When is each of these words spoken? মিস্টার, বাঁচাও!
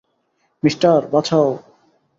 মিস্টার, 0.63 0.99
বাঁচাও! 1.13 1.49